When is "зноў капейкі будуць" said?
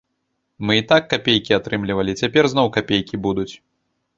2.55-3.51